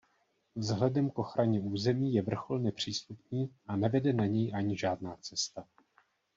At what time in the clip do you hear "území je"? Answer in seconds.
1.61-2.21